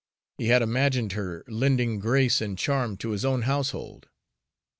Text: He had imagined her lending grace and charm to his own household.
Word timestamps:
He 0.39 0.47
had 0.47 0.63
imagined 0.63 1.11
her 1.11 1.43
lending 1.47 1.99
grace 1.99 2.41
and 2.41 2.57
charm 2.57 2.97
to 2.97 3.11
his 3.11 3.23
own 3.23 3.43
household. 3.43 4.09